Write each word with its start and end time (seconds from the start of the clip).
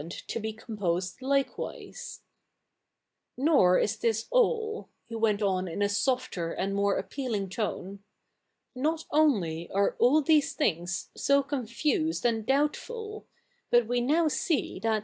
id 0.01 0.09
to 0.09 0.39
be 0.39 0.51
composed 0.51 1.21
likewise,' 1.21 2.21
IVor 3.39 3.79
is 3.79 3.97
this 3.99 4.25
all,'' 4.31 4.89
he 5.07 5.13
went 5.15 5.43
on 5.43 5.67
in 5.67 5.83
a 5.83 5.87
softer 5.89 6.51
and 6.51 6.73
more 6.73 6.97
appealing 6.97 7.47
tone;' 7.49 7.99
not 8.75 9.05
ojily 9.13 9.69
ai 9.69 9.89
e 9.89 9.93
all 9.99 10.23
these 10.23 10.53
things 10.53 11.11
so 11.15 11.43
confused 11.43 12.25
and 12.25 12.47
doubtful; 12.47 13.27
but 13.69 13.85
we 13.85 14.01
tioiv 14.01 14.31
see 14.31 14.79
that, 14.79 14.93
i? 14.95 14.99